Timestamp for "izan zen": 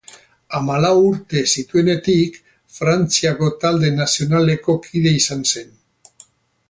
5.21-5.71